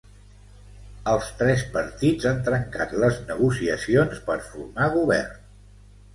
Els 1.11 1.27
tres 1.41 1.65
partits 1.75 2.29
han 2.31 2.39
trencat 2.47 2.97
les 3.05 3.21
negociacions 3.35 4.25
per 4.31 4.41
formar 4.49 4.91
govern 4.99 5.39